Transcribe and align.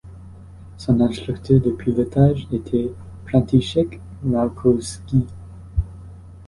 Son 0.77 0.99
instructeur 0.99 1.61
de 1.61 1.69
pilotage 1.69 2.47
était 2.51 2.91
František 3.27 4.01
Malkovský. 4.23 5.27